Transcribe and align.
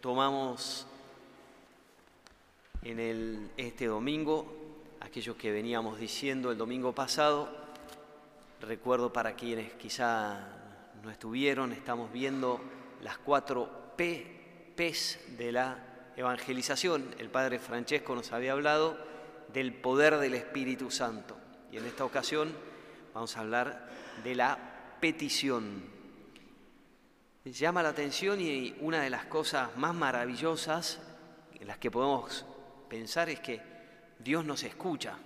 Retomamos 0.00 0.86
en 2.80 2.98
el, 2.98 3.50
este 3.58 3.84
domingo 3.84 4.50
aquello 4.98 5.36
que 5.36 5.52
veníamos 5.52 5.98
diciendo 5.98 6.50
el 6.50 6.56
domingo 6.56 6.94
pasado. 6.94 7.50
Recuerdo 8.62 9.12
para 9.12 9.34
quienes 9.34 9.74
quizá 9.74 10.38
no 11.02 11.10
estuvieron, 11.10 11.72
estamos 11.72 12.10
viendo 12.14 12.62
las 13.02 13.18
cuatro 13.18 13.92
P, 13.98 14.72
P's 14.74 15.18
de 15.36 15.52
la 15.52 15.76
evangelización. 16.16 17.14
El 17.18 17.28
padre 17.28 17.58
Francesco 17.58 18.14
nos 18.14 18.32
había 18.32 18.52
hablado 18.52 18.96
del 19.52 19.74
poder 19.74 20.16
del 20.16 20.32
Espíritu 20.32 20.90
Santo 20.90 21.36
y 21.70 21.76
en 21.76 21.84
esta 21.84 22.06
ocasión 22.06 22.54
vamos 23.12 23.36
a 23.36 23.40
hablar 23.40 23.86
de 24.24 24.34
la 24.34 24.96
petición 24.98 25.99
llama 27.44 27.82
la 27.82 27.88
atención 27.88 28.40
y 28.40 28.76
una 28.80 29.00
de 29.00 29.10
las 29.10 29.24
cosas 29.24 29.76
más 29.76 29.94
maravillosas 29.94 31.00
en 31.58 31.66
las 31.66 31.78
que 31.78 31.90
podemos 31.90 32.44
pensar 32.88 33.30
es 33.30 33.40
que 33.40 33.60
Dios 34.18 34.44
nos 34.44 34.62
escucha. 34.62 35.16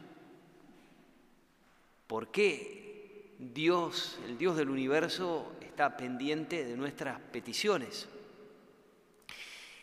¿Por 2.06 2.30
qué 2.30 3.34
Dios, 3.38 4.18
el 4.26 4.38
Dios 4.38 4.56
del 4.56 4.70
universo, 4.70 5.52
está 5.60 5.96
pendiente 5.96 6.64
de 6.64 6.76
nuestras 6.76 7.18
peticiones? 7.18 8.08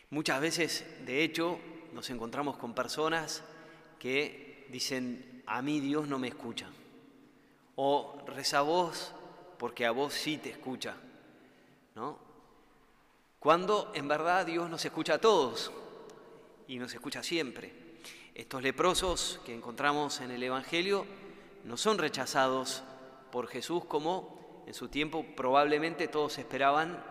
Muchas 0.08 0.40
veces, 0.40 0.86
de 1.04 1.22
hecho, 1.24 1.58
nos 1.92 2.08
encontramos 2.10 2.56
con 2.56 2.74
personas 2.74 3.42
que 3.98 4.66
dicen, 4.70 5.42
a 5.46 5.60
mí 5.60 5.80
Dios 5.80 6.08
no 6.08 6.18
me 6.18 6.28
escucha. 6.28 6.70
O 7.76 8.22
reza 8.26 8.62
vos 8.62 9.14
porque 9.58 9.84
a 9.84 9.90
vos 9.90 10.14
sí 10.14 10.38
te 10.38 10.50
escucha. 10.50 10.96
¿No? 11.94 12.18
Cuando 13.38 13.90
en 13.94 14.06
verdad 14.06 14.46
Dios 14.46 14.70
nos 14.70 14.84
escucha 14.84 15.14
a 15.14 15.20
todos 15.20 15.72
y 16.68 16.78
nos 16.78 16.94
escucha 16.94 17.22
siempre. 17.22 17.72
Estos 18.34 18.62
leprosos 18.62 19.40
que 19.44 19.54
encontramos 19.54 20.20
en 20.20 20.30
el 20.30 20.42
Evangelio 20.42 21.04
no 21.64 21.76
son 21.76 21.98
rechazados 21.98 22.82
por 23.30 23.48
Jesús 23.48 23.84
como 23.84 24.62
en 24.66 24.74
su 24.74 24.88
tiempo 24.88 25.26
probablemente 25.36 26.08
todos 26.08 26.38
esperaban 26.38 27.02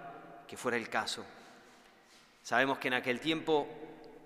que 0.47 0.57
fuera 0.57 0.77
el 0.77 0.89
caso. 0.89 1.25
Sabemos 2.43 2.77
que 2.77 2.87
en 2.87 2.95
aquel 2.95 3.19
tiempo 3.19 3.67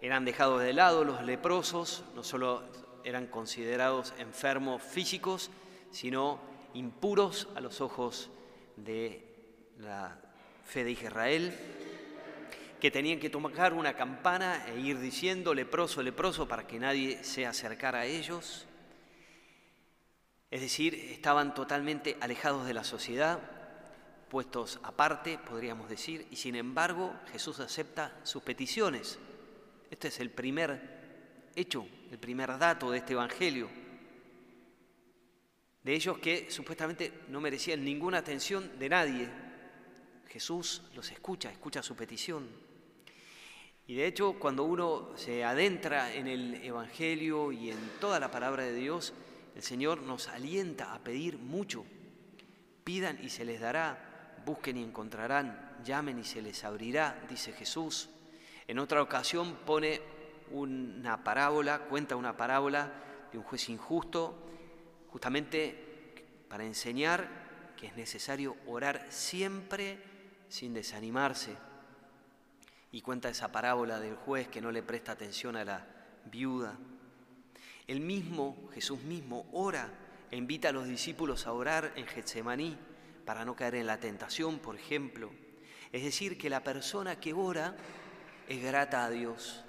eran 0.01 0.25
dejados 0.25 0.61
de 0.61 0.73
lado 0.73 1.03
los 1.03 1.23
leprosos, 1.23 2.03
no 2.15 2.23
solo 2.23 2.63
eran 3.03 3.27
considerados 3.27 4.13
enfermos 4.17 4.81
físicos, 4.81 5.49
sino 5.91 6.39
impuros 6.73 7.47
a 7.55 7.61
los 7.61 7.81
ojos 7.81 8.29
de 8.75 9.73
la 9.79 10.19
fe 10.65 10.83
de 10.83 10.91
Israel, 10.91 11.57
que 12.79 12.91
tenían 12.91 13.19
que 13.19 13.29
tocar 13.29 13.73
una 13.73 13.95
campana 13.95 14.65
e 14.67 14.79
ir 14.79 14.99
diciendo 14.99 15.53
leproso, 15.53 16.03
leproso, 16.03 16.47
para 16.47 16.67
que 16.67 16.79
nadie 16.79 17.23
se 17.23 17.45
acercara 17.45 18.01
a 18.01 18.05
ellos. 18.05 18.67
Es 20.51 20.61
decir, 20.61 20.93
estaban 20.93 21.53
totalmente 21.53 22.17
alejados 22.19 22.67
de 22.67 22.73
la 22.73 22.83
sociedad, 22.83 23.39
puestos 24.29 24.79
aparte, 24.83 25.37
podríamos 25.37 25.89
decir, 25.89 26.27
y 26.29 26.35
sin 26.35 26.55
embargo 26.55 27.13
Jesús 27.31 27.59
acepta 27.59 28.19
sus 28.23 28.43
peticiones. 28.43 29.17
Este 29.89 30.09
es 30.09 30.19
el 30.19 30.29
primer 30.29 31.51
hecho, 31.55 31.87
el 32.11 32.19
primer 32.19 32.57
dato 32.57 32.91
de 32.91 32.97
este 32.97 33.13
Evangelio. 33.13 33.69
De 35.83 35.93
ellos 35.93 36.17
que 36.17 36.49
supuestamente 36.49 37.13
no 37.29 37.39
merecían 37.39 37.83
ninguna 37.85 38.17
atención 38.17 38.77
de 38.79 38.89
nadie, 38.89 39.29
Jesús 40.35 40.81
los 40.93 41.09
escucha, 41.13 41.49
escucha 41.49 41.81
su 41.81 41.95
petición. 41.95 42.45
Y 43.87 43.95
de 43.95 44.05
hecho, 44.05 44.33
cuando 44.37 44.65
uno 44.65 45.11
se 45.15 45.45
adentra 45.45 46.13
en 46.13 46.27
el 46.27 46.55
Evangelio 46.55 47.53
y 47.53 47.71
en 47.71 47.79
toda 48.01 48.19
la 48.19 48.31
palabra 48.31 48.63
de 48.63 48.73
Dios, 48.73 49.13
el 49.55 49.63
Señor 49.63 50.01
nos 50.01 50.27
alienta 50.27 50.93
a 50.93 50.99
pedir 50.99 51.37
mucho. 51.37 51.85
Pidan 52.83 53.17
y 53.23 53.29
se 53.29 53.45
les 53.45 53.61
dará, 53.61 54.35
busquen 54.45 54.75
y 54.75 54.83
encontrarán, 54.83 55.77
llamen 55.85 56.19
y 56.19 56.25
se 56.25 56.41
les 56.41 56.65
abrirá, 56.65 57.17
dice 57.29 57.53
Jesús. 57.53 58.09
En 58.67 58.77
otra 58.79 59.01
ocasión 59.01 59.59
pone 59.65 60.01
una 60.51 61.23
parábola, 61.23 61.79
cuenta 61.87 62.17
una 62.17 62.35
parábola 62.35 62.91
de 63.31 63.37
un 63.37 63.45
juez 63.45 63.69
injusto, 63.69 64.37
justamente 65.07 66.43
para 66.49 66.65
enseñar 66.65 67.73
que 67.77 67.87
es 67.87 67.95
necesario 67.95 68.57
orar 68.67 69.07
siempre 69.07 70.13
sin 70.49 70.73
desanimarse. 70.73 71.55
Y 72.91 73.01
cuenta 73.01 73.29
esa 73.29 73.51
parábola 73.51 73.99
del 73.99 74.15
juez 74.15 74.47
que 74.47 74.61
no 74.61 74.71
le 74.71 74.83
presta 74.83 75.11
atención 75.11 75.55
a 75.55 75.65
la 75.65 75.85
viuda. 76.25 76.77
El 77.87 77.99
mismo, 77.99 78.69
Jesús 78.73 79.01
mismo, 79.01 79.47
ora 79.51 79.89
e 80.31 80.37
invita 80.37 80.69
a 80.69 80.71
los 80.71 80.87
discípulos 80.87 81.45
a 81.45 81.53
orar 81.53 81.91
en 81.95 82.07
Getsemaní 82.07 82.77
para 83.25 83.45
no 83.45 83.55
caer 83.55 83.75
en 83.75 83.87
la 83.87 83.99
tentación, 83.99 84.59
por 84.59 84.75
ejemplo. 84.75 85.31
Es 85.91 86.03
decir, 86.03 86.37
que 86.37 86.49
la 86.49 86.63
persona 86.63 87.19
que 87.19 87.33
ora 87.33 87.75
es 88.47 88.61
grata 88.63 89.05
a 89.05 89.09
Dios. 89.09 89.63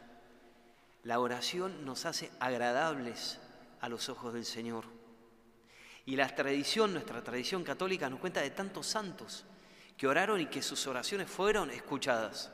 La 1.02 1.20
oración 1.20 1.84
nos 1.84 2.06
hace 2.06 2.30
agradables 2.40 3.38
a 3.80 3.88
los 3.88 4.08
ojos 4.08 4.34
del 4.34 4.44
Señor. 4.44 4.84
Y 6.04 6.16
la 6.16 6.34
tradición, 6.34 6.92
nuestra 6.92 7.22
tradición 7.22 7.64
católica, 7.64 8.08
nos 8.08 8.20
cuenta 8.20 8.40
de 8.40 8.50
tantos 8.50 8.86
santos 8.86 9.44
que 9.96 10.06
oraron 10.06 10.40
y 10.40 10.46
que 10.46 10.62
sus 10.62 10.86
oraciones 10.86 11.28
fueron 11.28 11.70
escuchadas. 11.70 12.52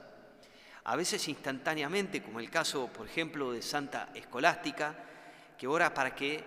A 0.84 0.96
veces 0.96 1.28
instantáneamente, 1.28 2.22
como 2.22 2.40
el 2.40 2.50
caso, 2.50 2.88
por 2.88 3.06
ejemplo, 3.06 3.52
de 3.52 3.62
Santa 3.62 4.10
Escolástica, 4.14 4.96
que 5.58 5.66
ora 5.66 5.94
para 5.94 6.14
que 6.14 6.44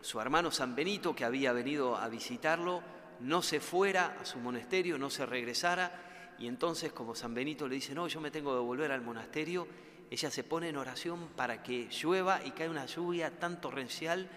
su 0.00 0.20
hermano 0.20 0.50
San 0.50 0.74
Benito, 0.74 1.14
que 1.14 1.24
había 1.24 1.52
venido 1.52 1.96
a 1.96 2.08
visitarlo, 2.08 2.82
no 3.20 3.42
se 3.42 3.60
fuera 3.60 4.16
a 4.20 4.24
su 4.24 4.38
monasterio, 4.38 4.98
no 4.98 5.10
se 5.10 5.26
regresara, 5.26 6.36
y 6.38 6.46
entonces 6.46 6.92
como 6.92 7.14
San 7.14 7.34
Benito 7.34 7.66
le 7.66 7.76
dice, 7.76 7.94
no, 7.94 8.06
yo 8.06 8.20
me 8.20 8.30
tengo 8.30 8.54
que 8.54 8.60
volver 8.60 8.92
al 8.92 9.02
monasterio, 9.02 9.66
ella 10.10 10.30
se 10.30 10.44
pone 10.44 10.68
en 10.68 10.76
oración 10.76 11.28
para 11.36 11.62
que 11.62 11.88
llueva 11.90 12.40
y 12.44 12.52
cae 12.52 12.68
una 12.68 12.86
lluvia 12.86 13.38
tan 13.38 13.60
torrencial 13.60 14.28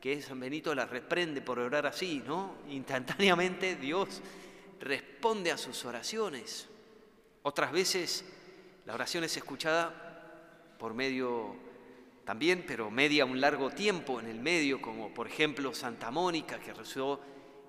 que 0.00 0.20
San 0.22 0.40
Benito 0.40 0.74
la 0.74 0.86
reprende 0.86 1.40
por 1.40 1.58
orar 1.58 1.86
así, 1.86 2.22
¿no? 2.26 2.56
Instantáneamente 2.68 3.76
Dios 3.76 4.22
responde 4.80 5.52
a 5.52 5.58
sus 5.58 5.84
oraciones. 5.84 6.68
Otras 7.42 7.72
veces 7.72 8.24
la 8.86 8.94
oración 8.94 9.24
es 9.24 9.36
escuchada 9.36 10.76
por 10.78 10.94
medio 10.94 11.56
también, 12.24 12.64
pero 12.66 12.90
media 12.90 13.24
un 13.24 13.40
largo 13.40 13.70
tiempo 13.70 14.20
en 14.20 14.26
el 14.26 14.40
medio, 14.40 14.80
como 14.80 15.12
por 15.12 15.26
ejemplo 15.26 15.74
Santa 15.74 16.10
Mónica, 16.10 16.58
que 16.58 16.72
rezó 16.72 17.20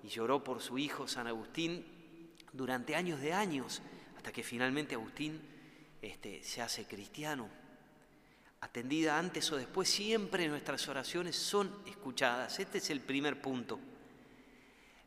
y 0.04 0.08
lloró 0.08 0.44
por 0.44 0.62
su 0.62 0.78
hijo 0.78 1.08
San 1.08 1.28
Agustín 1.28 1.86
durante 2.54 2.96
años 2.96 3.20
de 3.20 3.34
años, 3.34 3.82
hasta 4.16 4.32
que 4.32 4.44
finalmente 4.44 4.96
Agustín 4.96 5.42
este, 6.02 6.44
se 6.44 6.62
hace 6.62 6.86
cristiano. 6.86 7.50
Atendida 8.62 9.20
antes 9.20 9.52
o 9.52 9.58
después, 9.58 9.90
siempre 9.90 10.48
nuestras 10.48 10.88
oraciones 10.88 11.36
son 11.36 11.72
escuchadas. 11.86 12.60
Este 12.60 12.80
es 12.80 12.90
el 12.90 13.02
primer 13.02 13.42
punto. 13.42 13.80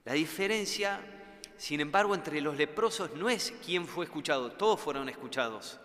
La 0.05 0.13
diferencia 0.13 1.01
sin 1.59 1.81
embargo, 1.81 2.15
entre 2.15 2.41
los 2.41 2.57
leprosos 2.57 3.11
no 3.15 3.29
es 3.29 3.53
quién 3.67 3.87
fue 3.87 4.05
escuchado, 4.05 4.53
todos 4.53 4.81
fueron 4.81 5.09
escuchados. 5.09 5.81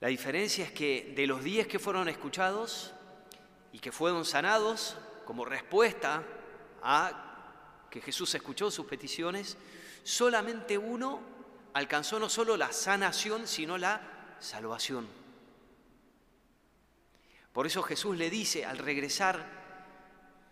La 0.00 0.08
diferencia 0.08 0.64
es 0.64 0.72
que 0.72 1.12
de 1.14 1.26
los 1.26 1.44
diez 1.44 1.68
que 1.68 1.78
fueron 1.78 2.08
escuchados 2.08 2.92
y 3.70 3.78
que 3.78 3.92
fueron 3.92 4.24
sanados 4.24 4.96
como 5.26 5.44
respuesta 5.44 6.24
a 6.82 7.86
que 7.90 8.00
Jesús 8.00 8.34
escuchó 8.34 8.70
sus 8.70 8.86
peticiones, 8.86 9.58
solamente 10.02 10.78
uno 10.78 11.20
alcanzó 11.74 12.18
no 12.18 12.30
solo 12.30 12.56
la 12.56 12.72
sanación, 12.72 13.46
sino 13.46 13.76
la 13.76 14.36
salvación. 14.40 15.06
Por 17.52 17.66
eso 17.66 17.82
Jesús 17.82 18.16
le 18.16 18.30
dice 18.30 18.64
al 18.64 18.78
regresar 18.78 19.61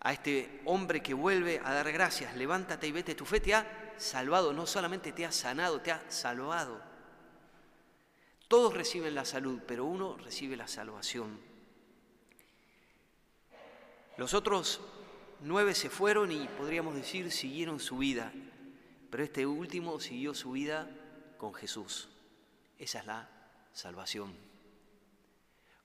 a 0.01 0.13
este 0.13 0.61
hombre 0.65 1.01
que 1.01 1.13
vuelve 1.13 1.61
a 1.63 1.73
dar 1.73 1.91
gracias, 1.91 2.35
levántate 2.35 2.87
y 2.87 2.91
vete, 2.91 3.13
tu 3.13 3.25
fe 3.25 3.39
te 3.39 3.53
ha 3.53 3.93
salvado, 3.97 4.51
no 4.51 4.65
solamente 4.65 5.11
te 5.11 5.25
ha 5.25 5.31
sanado, 5.31 5.79
te 5.81 5.91
ha 5.91 6.03
salvado. 6.09 6.81
Todos 8.47 8.73
reciben 8.73 9.13
la 9.13 9.25
salud, 9.25 9.61
pero 9.67 9.85
uno 9.85 10.17
recibe 10.17 10.57
la 10.57 10.67
salvación. 10.67 11.39
Los 14.17 14.33
otros 14.33 14.81
nueve 15.41 15.75
se 15.75 15.89
fueron 15.89 16.31
y 16.31 16.47
podríamos 16.47 16.95
decir 16.95 17.31
siguieron 17.31 17.79
su 17.79 17.99
vida, 17.99 18.33
pero 19.11 19.23
este 19.23 19.45
último 19.45 19.99
siguió 19.99 20.33
su 20.33 20.51
vida 20.51 20.89
con 21.37 21.53
Jesús. 21.53 22.09
Esa 22.79 22.99
es 22.99 23.05
la 23.05 23.29
salvación 23.71 24.50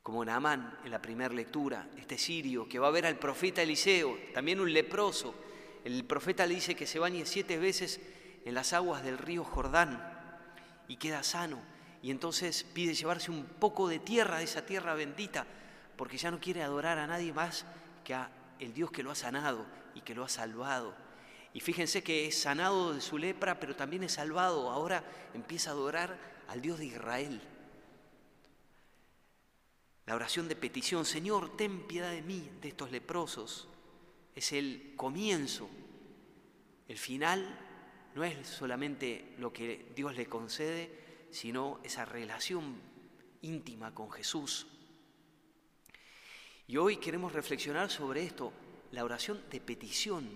como 0.07 0.25
Naamán 0.25 0.79
en 0.85 0.93
la 0.93 1.03
primera 1.03 1.35
lectura, 1.35 1.89
este 1.97 2.17
sirio 2.17 2.69
que 2.69 2.79
va 2.79 2.87
a 2.87 2.93
ver 2.93 3.07
al 3.07 3.19
profeta 3.19 3.61
Eliseo, 3.61 4.17
también 4.33 4.61
un 4.61 4.73
leproso. 4.73 5.35
El 5.85 6.05
profeta 6.05 6.47
le 6.47 6.55
dice 6.55 6.77
que 6.77 6.87
se 6.87 7.01
bañe 7.01 7.27
siete 7.27 7.59
veces 7.59 8.01
en 8.45 8.55
las 8.55 8.73
aguas 8.73 9.03
del 9.03 9.19
río 9.19 9.43
Jordán 9.43 10.01
y 10.87 10.95
queda 10.95 11.25
sano. 11.25 11.59
y 12.03 12.13
entonces 12.13 12.63
pide 12.63 12.95
llevarse 12.95 13.33
un 13.33 13.47
poco 13.47 13.89
de 13.89 13.99
tierra, 13.99 14.39
de 14.39 14.45
esa 14.45 14.65
tierra 14.65 14.95
bendita, 14.95 15.45
porque 15.97 16.19
ya 16.19 16.31
no 16.31 16.39
quiere 16.39 16.63
adorar 16.63 16.99
a 16.99 17.09
nadie 17.09 17.33
más 17.33 17.67
que 18.05 18.15
a 18.15 18.31
el 18.61 18.73
Dios 18.73 18.93
que 18.93 19.03
lo 19.03 19.11
ha 19.11 19.17
sanado 19.17 19.67
y 19.97 20.03
que 20.03 20.15
lo 20.15 20.23
ha 20.23 20.29
salvado. 20.29 20.95
Y 21.53 21.59
fíjense 21.59 22.05
que 22.05 22.29
es 22.29 22.41
sanado 22.41 22.95
de 22.95 23.01
su 23.01 23.19
lepra, 23.19 23.59
pero 23.59 23.75
también 23.75 24.05
es 24.05 24.13
salvado. 24.13 24.71
Ahora 24.71 25.03
empieza 25.35 25.71
a 25.71 25.73
adorar 25.73 26.17
al 26.47 26.63
Dios 26.63 26.79
de 26.79 26.87
Israel. 26.87 27.43
La 30.07 30.15
oración 30.15 30.47
de 30.47 30.55
petición, 30.55 31.05
Señor, 31.05 31.57
ten 31.57 31.83
piedad 31.89 32.13
de 32.13 32.23
mí, 32.23 32.49
de 32.63 32.69
estos 32.69 32.93
leprosos, 32.93 33.69
es 34.37 34.53
el 34.53 34.93
comienzo. 34.97 35.69
El 36.87 36.97
final 36.97 37.59
no 38.15 38.23
es 38.23 38.47
solamente 38.47 39.35
lo 39.39 39.53
que 39.53 39.93
Dios 39.97 40.15
le 40.15 40.27
concede, 40.27 41.27
sino 41.33 41.81
esa 41.83 42.05
relación 42.05 42.81
íntima 43.43 43.93
con 43.93 44.13
Jesús. 44.13 44.69
Y 46.69 46.77
hoy 46.77 46.99
queremos 46.99 47.33
reflexionar 47.33 47.91
sobre 47.91 48.23
esto, 48.23 48.53
la 48.93 49.05
oración 49.05 49.43
de 49.51 49.61
petición, 49.61 50.29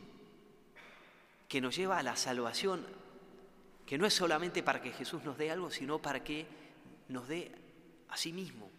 que 1.48 1.60
nos 1.60 1.76
lleva 1.76 1.98
a 1.98 2.02
la 2.02 2.16
salvación, 2.16 2.84
que 3.86 3.98
no 3.98 4.06
es 4.06 4.14
solamente 4.14 4.64
para 4.64 4.82
que 4.82 4.92
Jesús 4.92 5.22
nos 5.22 5.38
dé 5.38 5.52
algo, 5.52 5.70
sino 5.70 6.02
para 6.02 6.24
que 6.24 6.46
nos 7.08 7.28
dé 7.28 7.52
a 8.08 8.16
sí 8.16 8.32
mismo, 8.32 8.70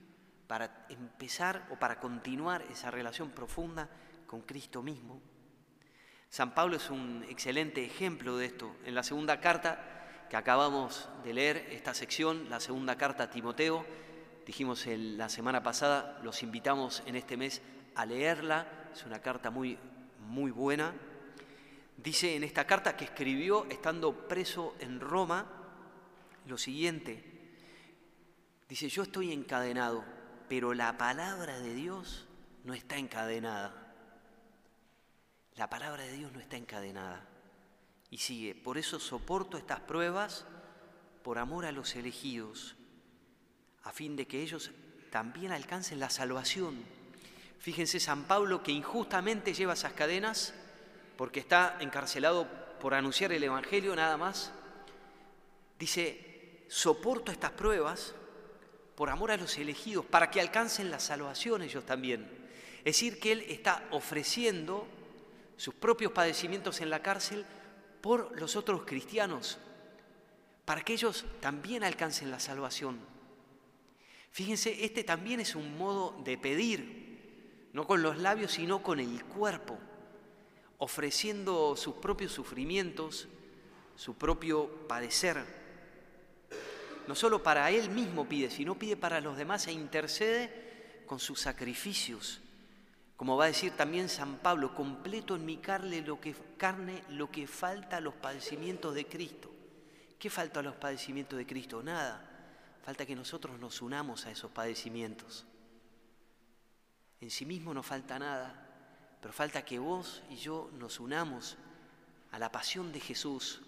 para 0.52 0.86
empezar 0.90 1.66
o 1.72 1.80
para 1.80 1.98
continuar 1.98 2.62
esa 2.64 2.92
relación 2.92 3.30
profunda 3.32 3.88
con 4.28 4.42
Cristo 4.42 4.84
mismo. 4.84 5.22
San 6.28 6.54
Pablo 6.54 6.76
es 6.76 6.90
un 6.90 7.26
excelente 7.30 7.86
ejemplo 7.86 8.36
de 8.36 8.48
esto. 8.48 8.76
En 8.84 8.94
la 8.94 9.02
segunda 9.02 9.40
carta 9.40 10.28
que 10.30 10.36
acabamos 10.36 11.08
de 11.24 11.34
leer, 11.34 11.70
esta 11.72 11.94
sección, 11.94 12.50
la 12.50 12.60
segunda 12.60 12.98
carta 12.98 13.24
a 13.24 13.30
Timoteo, 13.30 13.86
dijimos 14.46 14.86
la 14.88 15.30
semana 15.30 15.64
pasada, 15.64 16.20
los 16.22 16.44
invitamos 16.44 17.02
en 17.06 17.16
este 17.16 17.38
mes 17.38 17.62
a 17.96 18.06
leerla, 18.06 18.68
es 18.94 19.06
una 19.06 19.22
carta 19.22 19.52
muy, 19.52 19.80
muy 20.28 20.52
buena. 20.52 20.94
Dice 21.96 22.36
en 22.36 22.44
esta 22.44 22.68
carta 22.68 22.98
que 22.98 23.06
escribió 23.06 23.68
estando 23.70 24.28
preso 24.28 24.76
en 24.82 25.00
Roma 25.00 25.46
lo 26.46 26.58
siguiente, 26.58 27.24
dice, 28.68 28.90
yo 28.90 29.04
estoy 29.04 29.32
encadenado, 29.32 30.04
pero 30.52 30.74
la 30.74 30.98
palabra 30.98 31.62
de 31.62 31.74
Dios 31.74 32.28
no 32.66 32.74
está 32.74 32.98
encadenada. 32.98 33.96
La 35.56 35.70
palabra 35.70 36.04
de 36.04 36.12
Dios 36.12 36.34
no 36.34 36.42
está 36.42 36.58
encadenada. 36.58 37.26
Y 38.10 38.18
sigue, 38.18 38.54
por 38.54 38.78
eso 38.78 39.00
soporto 39.00 39.58
estas 39.58 39.80
pruebas 39.80 40.44
por 41.24 41.38
amor 41.38 41.66
a 41.66 41.72
los 41.72 41.96
elegidos 41.96 42.76
a 43.84 43.94
fin 43.94 44.18
de 44.18 44.28
que 44.28 44.42
ellos 44.42 44.72
también 45.10 45.54
alcancen 45.54 46.02
la 46.02 46.10
salvación. 46.10 46.84
Fíjense 47.60 48.02
San 48.02 48.26
Pablo 48.26 48.62
que 48.62 48.74
injustamente 48.74 49.54
lleva 49.54 49.72
esas 49.72 49.94
cadenas 49.94 50.54
porque 51.16 51.40
está 51.40 51.78
encarcelado 51.80 52.46
por 52.82 52.94
anunciar 52.94 53.32
el 53.32 53.46
Evangelio 53.46 53.96
nada 53.96 54.18
más. 54.18 54.52
Dice, 55.80 56.66
soporto 56.68 57.32
estas 57.32 57.52
pruebas 57.52 58.16
por 59.02 59.10
amor 59.10 59.32
a 59.32 59.38
los 59.38 59.58
elegidos, 59.58 60.06
para 60.06 60.30
que 60.30 60.40
alcancen 60.40 60.92
la 60.92 61.00
salvación 61.00 61.64
ellos 61.64 61.84
también. 61.88 62.30
Es 62.78 62.84
decir, 62.84 63.20
que 63.20 63.32
Él 63.32 63.44
está 63.50 63.84
ofreciendo 63.90 64.88
sus 65.58 65.74
propios 65.74 66.12
padecimientos 66.12 66.82
en 66.82 66.92
la 66.92 67.02
cárcel 67.02 67.44
por 68.00 68.40
los 68.40 68.56
otros 68.56 68.84
cristianos, 68.86 69.58
para 70.66 70.82
que 70.82 70.94
ellos 70.94 71.26
también 71.40 71.84
alcancen 71.84 72.30
la 72.30 72.40
salvación. 72.40 73.00
Fíjense, 74.30 74.86
este 74.86 75.04
también 75.04 75.40
es 75.40 75.56
un 75.56 75.80
modo 75.80 76.22
de 76.24 76.38
pedir, 76.38 77.70
no 77.74 77.88
con 77.88 78.04
los 78.04 78.20
labios, 78.20 78.52
sino 78.52 78.84
con 78.84 79.00
el 79.00 79.26
cuerpo, 79.26 79.80
ofreciendo 80.78 81.76
sus 81.76 81.96
propios 81.96 82.34
sufrimientos, 82.34 83.28
su 83.96 84.14
propio 84.14 84.88
padecer. 84.88 85.61
No 87.12 87.16
solo 87.16 87.44
para 87.44 87.70
él 87.72 87.90
mismo 87.90 88.24
pide, 88.24 88.50
sino 88.50 88.80
pide 88.80 88.96
para 88.96 89.20
los 89.20 89.36
demás 89.36 89.68
e 89.68 89.74
intercede 89.74 91.04
con 91.06 91.20
sus 91.20 91.42
sacrificios. 91.42 92.40
Como 93.18 93.36
va 93.36 93.44
a 93.44 93.48
decir 93.48 93.74
también 93.74 94.08
San 94.08 94.38
Pablo, 94.38 94.74
completo 94.74 95.36
en 95.36 95.46
mi 95.46 95.58
carne 95.58 96.04
lo 96.04 96.22
que, 96.22 96.34
carne 96.56 97.04
lo 97.10 97.30
que 97.30 97.48
falta 97.48 97.98
a 97.98 98.00
los 98.00 98.14
padecimientos 98.14 98.96
de 98.96 99.08
Cristo. 99.08 99.52
¿Qué 100.18 100.30
falta 100.30 100.62
a 100.62 100.64
los 100.64 100.76
padecimientos 100.76 101.38
de 101.38 101.46
Cristo? 101.46 101.84
Nada 101.84 102.30
falta 102.82 103.06
que 103.06 103.14
nosotros 103.14 103.60
nos 103.60 103.82
unamos 103.82 104.26
a 104.26 104.32
esos 104.32 104.50
padecimientos. 104.50 105.46
En 107.20 107.30
sí 107.30 107.46
mismo 107.46 107.74
no 107.74 107.84
falta 107.84 108.20
nada, 108.20 108.70
pero 109.20 109.34
falta 109.34 109.66
que 109.66 109.80
vos 109.80 110.24
y 110.30 110.38
yo 110.38 110.70
nos 110.80 111.02
unamos 111.02 111.58
a 112.32 112.40
la 112.40 112.54
pasión 112.54 112.94
de 112.94 113.02
Jesús, 113.02 113.60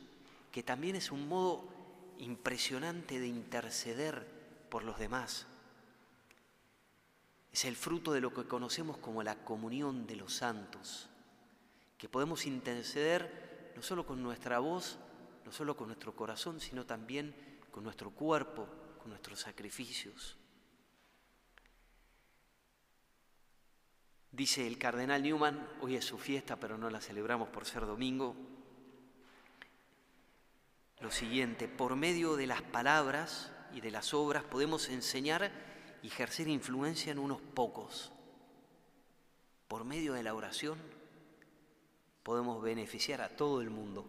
que 0.50 0.64
también 0.64 0.96
es 0.96 1.12
un 1.12 1.28
modo 1.28 1.73
impresionante 2.18 3.20
de 3.20 3.28
interceder 3.28 4.28
por 4.70 4.84
los 4.84 4.98
demás. 5.00 5.48
Es 7.52 7.66
el 7.66 7.76
fruto 7.76 8.12
de 8.14 8.22
lo 8.22 8.34
que 8.34 8.46
conocemos 8.46 8.98
como 8.98 9.24
la 9.24 9.44
comunión 9.44 10.08
de 10.08 10.16
los 10.16 10.34
santos, 10.34 11.10
que 11.98 12.10
podemos 12.10 12.46
interceder 12.46 13.74
no 13.76 13.82
solo 13.82 14.06
con 14.06 14.22
nuestra 14.22 14.60
voz, 14.60 14.98
no 15.46 15.52
solo 15.52 15.78
con 15.78 15.88
nuestro 15.88 16.16
corazón, 16.16 16.60
sino 16.60 16.86
también 16.86 17.36
con 17.72 17.84
nuestro 17.84 18.12
cuerpo, 18.12 18.68
nuestros 19.06 19.42
sacrificios. 19.42 20.38
Dice 24.32 24.66
el 24.66 24.80
cardenal 24.80 25.22
Newman, 25.22 25.68
hoy 25.82 25.96
es 25.96 26.06
su 26.06 26.18
fiesta, 26.18 26.56
pero 26.60 26.78
no 26.78 26.90
la 26.90 27.02
celebramos 27.02 27.50
por 27.50 27.66
ser 27.66 27.86
domingo, 27.86 28.36
lo 31.04 31.12
siguiente, 31.12 31.68
por 31.68 31.98
medio 31.98 32.38
de 32.38 32.48
las 32.48 32.62
palabras 32.62 33.52
y 33.74 33.82
de 33.82 33.92
las 33.92 34.14
obras 34.14 34.46
podemos 34.46 34.88
enseñar 34.88 35.52
y 36.02 36.08
ejercer 36.08 36.48
influencia 36.48 37.12
en 37.12 37.20
unos 37.20 37.42
pocos. 37.42 38.14
Por 39.68 39.84
medio 39.84 40.14
de 40.14 40.24
la 40.24 40.34
oración 40.34 40.80
podemos 42.24 42.64
beneficiar 42.64 43.22
a 43.22 43.36
todo 43.36 43.62
el 43.62 43.70
mundo, 43.70 44.06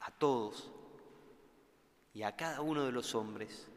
a 0.00 0.10
todos 0.10 0.68
y 2.12 2.24
a 2.24 2.34
cada 2.34 2.60
uno 2.60 2.84
de 2.84 2.90
los 2.90 3.14
hombres, 3.14 3.68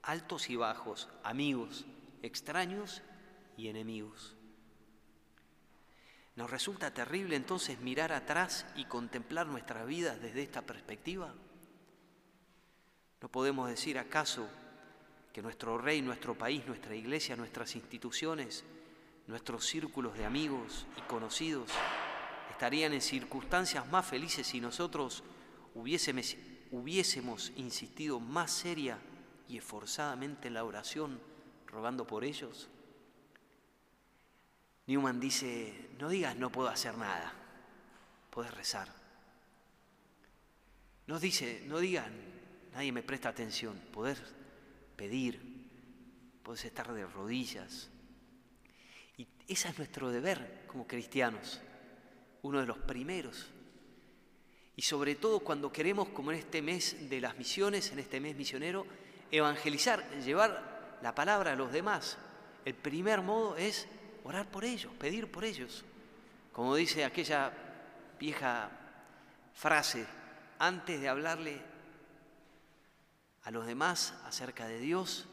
altos 0.00 0.48
y 0.48 0.56
bajos, 0.56 1.10
amigos, 1.22 1.84
extraños 2.22 3.02
y 3.58 3.68
enemigos. 3.68 4.37
¿Nos 6.38 6.48
resulta 6.48 6.94
terrible 6.94 7.34
entonces 7.34 7.80
mirar 7.80 8.12
atrás 8.12 8.64
y 8.76 8.84
contemplar 8.84 9.48
nuestras 9.48 9.84
vidas 9.88 10.22
desde 10.22 10.44
esta 10.44 10.62
perspectiva? 10.62 11.34
¿No 13.20 13.28
podemos 13.28 13.68
decir 13.68 13.98
acaso 13.98 14.48
que 15.32 15.42
nuestro 15.42 15.78
rey, 15.78 16.00
nuestro 16.00 16.38
país, 16.38 16.64
nuestra 16.64 16.94
iglesia, 16.94 17.34
nuestras 17.34 17.74
instituciones, 17.74 18.62
nuestros 19.26 19.66
círculos 19.66 20.16
de 20.16 20.26
amigos 20.26 20.86
y 20.96 21.00
conocidos 21.08 21.72
estarían 22.52 22.92
en 22.92 23.00
circunstancias 23.00 23.90
más 23.90 24.06
felices 24.06 24.46
si 24.46 24.60
nosotros 24.60 25.24
hubiésemos 25.74 26.36
hubiésemos 26.70 27.50
insistido 27.56 28.20
más 28.20 28.52
seria 28.52 29.00
y 29.48 29.58
esforzadamente 29.58 30.46
en 30.46 30.54
la 30.54 30.62
oración, 30.62 31.20
rogando 31.66 32.06
por 32.06 32.22
ellos? 32.24 32.68
Newman 34.88 35.20
dice, 35.20 35.90
no 36.00 36.08
digas 36.08 36.34
no 36.34 36.50
puedo 36.50 36.68
hacer 36.68 36.98
nada, 36.98 37.32
puedes 38.30 38.52
rezar. 38.52 38.88
No 41.06 41.20
dice, 41.20 41.62
no 41.66 41.78
digan, 41.78 42.12
nadie 42.72 42.90
me 42.90 43.04
presta 43.04 43.28
atención, 43.28 43.78
poder 43.92 44.18
pedir, 44.96 45.40
puedes 46.42 46.64
estar 46.64 46.92
de 46.92 47.06
rodillas. 47.06 47.88
Y 49.16 49.28
ese 49.46 49.68
es 49.68 49.78
nuestro 49.78 50.10
deber 50.10 50.64
como 50.66 50.86
cristianos, 50.88 51.60
uno 52.42 52.58
de 52.58 52.66
los 52.66 52.78
primeros 52.78 53.52
y 54.78 54.82
sobre 54.82 55.16
todo 55.16 55.40
cuando 55.40 55.72
queremos, 55.72 56.10
como 56.10 56.30
en 56.30 56.38
este 56.38 56.62
mes 56.62 57.10
de 57.10 57.20
las 57.20 57.36
misiones, 57.36 57.90
en 57.90 57.98
este 57.98 58.20
mes 58.20 58.36
misionero, 58.36 58.86
evangelizar, 59.28 60.08
llevar 60.20 60.98
la 61.02 61.16
palabra 61.16 61.54
a 61.54 61.56
los 61.56 61.72
demás. 61.72 62.16
El 62.64 62.74
primer 62.74 63.20
modo 63.20 63.56
es 63.56 63.88
orar 64.28 64.50
por 64.50 64.64
ellos, 64.64 64.92
pedir 64.98 65.30
por 65.30 65.42
ellos. 65.44 65.84
Como 66.52 66.76
dice 66.76 67.02
aquella 67.04 67.50
vieja 68.20 68.70
frase, 69.54 70.06
antes 70.58 71.00
de 71.00 71.08
hablarle 71.08 71.62
a 73.44 73.50
los 73.50 73.66
demás 73.66 74.12
acerca 74.24 74.66
de 74.66 74.80
Dios, 74.80 75.26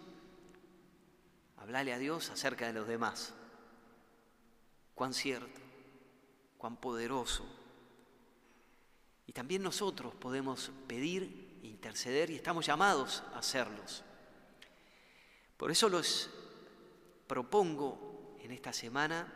hablarle 1.58 1.92
a 1.92 1.98
Dios 1.98 2.30
acerca 2.30 2.68
de 2.68 2.74
los 2.74 2.88
demás. 2.88 3.34
Cuán 4.94 5.14
cierto, 5.14 5.60
cuán 6.58 6.78
poderoso 6.78 7.46
y 9.28 9.34
también 9.34 9.62
nosotros 9.62 10.14
podemos 10.16 10.72
pedir, 10.88 11.60
interceder 11.64 12.30
y 12.30 12.36
estamos 12.36 12.66
llamados 12.66 13.24
a 13.34 13.40
hacerlos. 13.40 14.04
Por 15.58 15.70
eso 15.70 15.90
los 15.90 16.30
propongo 17.28 18.05
en 18.46 18.52
esta 18.52 18.72
semana 18.72 19.28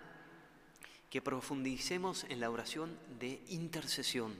que 1.09 1.21
profundicemos 1.21 2.25
en 2.29 2.39
la 2.39 2.51
oración 2.51 2.97
de 3.19 3.43
intercesión, 3.47 4.35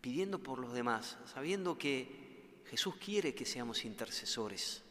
pidiendo 0.00 0.38
por 0.38 0.60
los 0.60 0.72
demás, 0.72 1.18
sabiendo 1.26 1.76
que 1.76 2.62
Jesús 2.70 2.94
quiere 2.96 3.34
que 3.34 3.44
seamos 3.44 3.84
intercesores. 3.84 4.82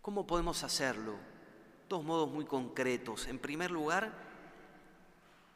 ¿Cómo 0.00 0.26
podemos 0.26 0.64
hacerlo? 0.64 1.16
Dos 1.88 2.02
modos 2.02 2.30
muy 2.30 2.46
concretos. 2.46 3.26
En 3.26 3.38
primer 3.38 3.70
lugar, 3.70 4.12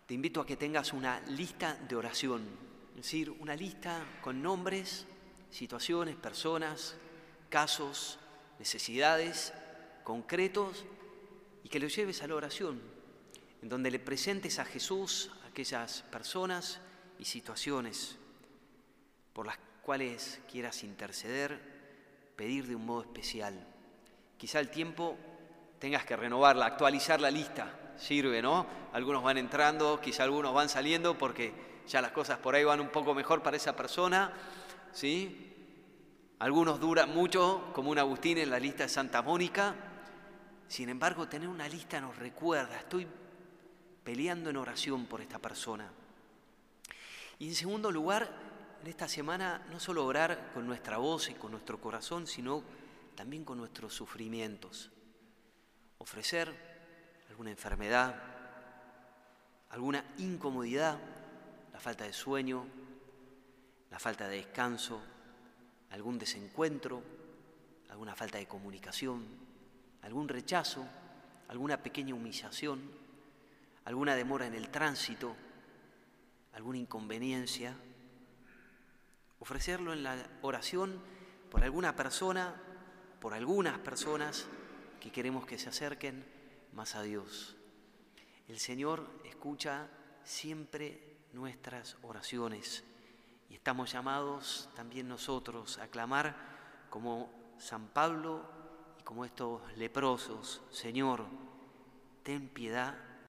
te 0.06 0.12
invito 0.12 0.40
a 0.42 0.46
que 0.46 0.58
tengas 0.58 0.92
una 0.92 1.20
lista 1.20 1.74
de 1.74 1.96
oración, 1.96 2.46
es 2.90 3.04
decir, 3.04 3.30
una 3.30 3.56
lista 3.56 4.04
con 4.20 4.42
nombres, 4.42 5.06
situaciones, 5.50 6.16
personas, 6.16 6.94
casos, 7.48 8.18
necesidades 8.58 9.54
concretos 10.04 10.84
y 11.64 11.68
que 11.68 11.80
lo 11.80 11.88
lleves 11.88 12.22
a 12.22 12.26
la 12.26 12.34
oración, 12.34 12.80
en 13.62 13.68
donde 13.68 13.90
le 13.90 13.98
presentes 13.98 14.58
a 14.58 14.64
Jesús 14.64 15.30
aquellas 15.48 16.02
personas 16.10 16.80
y 17.18 17.24
situaciones 17.24 18.16
por 19.32 19.46
las 19.46 19.58
cuales 19.82 20.40
quieras 20.50 20.82
interceder, 20.84 21.60
pedir 22.36 22.66
de 22.66 22.76
un 22.76 22.86
modo 22.86 23.02
especial. 23.02 23.66
Quizá 24.36 24.60
el 24.60 24.70
tiempo 24.70 25.16
tengas 25.78 26.04
que 26.04 26.16
renovarla, 26.16 26.66
actualizar 26.66 27.20
la 27.20 27.30
lista, 27.30 27.94
sirve, 27.96 28.42
¿no? 28.42 28.66
Algunos 28.92 29.22
van 29.22 29.38
entrando, 29.38 30.00
quizá 30.00 30.24
algunos 30.24 30.54
van 30.54 30.68
saliendo 30.68 31.16
porque 31.16 31.52
ya 31.86 32.00
las 32.00 32.12
cosas 32.12 32.38
por 32.38 32.54
ahí 32.54 32.64
van 32.64 32.80
un 32.80 32.88
poco 32.88 33.14
mejor 33.14 33.42
para 33.42 33.56
esa 33.56 33.74
persona, 33.74 34.32
¿sí? 34.92 35.48
Algunos 36.38 36.80
duran 36.80 37.14
mucho, 37.14 37.70
como 37.72 37.90
un 37.90 37.98
Agustín 37.98 38.38
en 38.38 38.50
la 38.50 38.58
lista 38.58 38.82
de 38.84 38.88
Santa 38.88 39.22
Mónica. 39.22 39.76
Sin 40.72 40.88
embargo, 40.88 41.28
tener 41.28 41.50
una 41.50 41.68
lista 41.68 42.00
nos 42.00 42.16
recuerda, 42.16 42.78
estoy 42.78 43.06
peleando 44.02 44.48
en 44.48 44.56
oración 44.56 45.04
por 45.04 45.20
esta 45.20 45.38
persona. 45.38 45.92
Y 47.38 47.48
en 47.48 47.54
segundo 47.54 47.92
lugar, 47.92 48.26
en 48.80 48.86
esta 48.86 49.06
semana 49.06 49.66
no 49.70 49.78
solo 49.78 50.06
orar 50.06 50.50
con 50.54 50.66
nuestra 50.66 50.96
voz 50.96 51.28
y 51.28 51.34
con 51.34 51.50
nuestro 51.50 51.78
corazón, 51.78 52.26
sino 52.26 52.62
también 53.14 53.44
con 53.44 53.58
nuestros 53.58 53.92
sufrimientos. 53.92 54.90
Ofrecer 55.98 56.56
alguna 57.28 57.50
enfermedad, 57.50 58.22
alguna 59.68 60.02
incomodidad, 60.16 60.98
la 61.70 61.80
falta 61.80 62.04
de 62.04 62.14
sueño, 62.14 62.64
la 63.90 63.98
falta 63.98 64.26
de 64.26 64.36
descanso, 64.36 65.02
algún 65.90 66.18
desencuentro, 66.18 67.02
alguna 67.90 68.14
falta 68.14 68.38
de 68.38 68.48
comunicación, 68.48 69.51
algún 70.02 70.28
rechazo, 70.28 70.86
alguna 71.48 71.82
pequeña 71.82 72.14
humillación, 72.14 72.80
alguna 73.84 74.14
demora 74.14 74.46
en 74.46 74.54
el 74.54 74.70
tránsito, 74.70 75.34
alguna 76.52 76.78
inconveniencia. 76.78 77.74
Ofrecerlo 79.38 79.92
en 79.92 80.02
la 80.02 80.16
oración 80.42 81.00
por 81.50 81.64
alguna 81.64 81.96
persona, 81.96 82.54
por 83.20 83.34
algunas 83.34 83.78
personas 83.78 84.46
que 85.00 85.10
queremos 85.10 85.46
que 85.46 85.58
se 85.58 85.68
acerquen 85.68 86.24
más 86.72 86.94
a 86.94 87.02
Dios. 87.02 87.56
El 88.48 88.58
Señor 88.58 89.08
escucha 89.24 89.88
siempre 90.24 91.16
nuestras 91.32 91.96
oraciones 92.02 92.84
y 93.48 93.54
estamos 93.54 93.92
llamados 93.92 94.68
también 94.74 95.08
nosotros 95.08 95.78
a 95.78 95.88
clamar 95.88 96.36
como 96.90 97.30
San 97.58 97.88
Pablo 97.88 98.61
como 99.04 99.24
estos 99.24 99.60
leprosos, 99.76 100.62
Señor, 100.70 101.24
ten 102.22 102.48
piedad 102.48 103.11